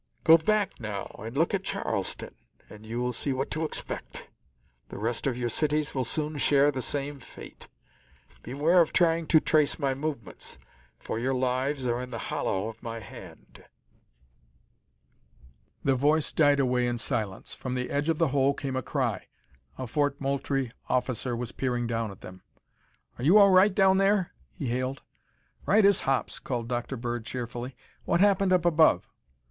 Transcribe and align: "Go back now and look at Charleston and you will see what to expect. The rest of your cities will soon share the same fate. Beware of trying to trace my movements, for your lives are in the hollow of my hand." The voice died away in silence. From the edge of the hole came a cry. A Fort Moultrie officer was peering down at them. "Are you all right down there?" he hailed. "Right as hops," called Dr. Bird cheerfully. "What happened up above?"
"Go 0.23 0.35
back 0.35 0.79
now 0.79 1.03
and 1.19 1.37
look 1.37 1.53
at 1.53 1.63
Charleston 1.63 2.33
and 2.71 2.87
you 2.87 2.99
will 2.99 3.13
see 3.13 3.33
what 3.33 3.51
to 3.51 3.63
expect. 3.63 4.25
The 4.89 4.97
rest 4.97 5.27
of 5.27 5.37
your 5.37 5.47
cities 5.49 5.93
will 5.93 6.05
soon 6.05 6.37
share 6.37 6.71
the 6.71 6.81
same 6.81 7.19
fate. 7.19 7.67
Beware 8.41 8.81
of 8.81 8.93
trying 8.93 9.27
to 9.27 9.39
trace 9.39 9.77
my 9.77 9.93
movements, 9.93 10.57
for 10.97 11.19
your 11.19 11.35
lives 11.35 11.85
are 11.85 12.01
in 12.01 12.09
the 12.09 12.17
hollow 12.33 12.67
of 12.67 12.81
my 12.81 12.97
hand." 12.99 13.63
The 15.83 15.93
voice 15.93 16.31
died 16.31 16.59
away 16.59 16.87
in 16.87 16.97
silence. 16.97 17.53
From 17.53 17.75
the 17.75 17.91
edge 17.91 18.09
of 18.09 18.17
the 18.17 18.29
hole 18.29 18.55
came 18.55 18.75
a 18.75 18.81
cry. 18.81 19.27
A 19.77 19.85
Fort 19.85 20.19
Moultrie 20.19 20.71
officer 20.89 21.35
was 21.35 21.51
peering 21.51 21.85
down 21.85 22.09
at 22.09 22.21
them. 22.21 22.41
"Are 23.19 23.23
you 23.23 23.37
all 23.37 23.51
right 23.51 23.75
down 23.75 23.99
there?" 23.99 24.33
he 24.51 24.65
hailed. 24.65 25.03
"Right 25.67 25.85
as 25.85 25.99
hops," 26.01 26.39
called 26.39 26.67
Dr. 26.67 26.97
Bird 26.97 27.23
cheerfully. 27.23 27.75
"What 28.05 28.19
happened 28.19 28.51
up 28.51 28.65
above?" 28.65 29.07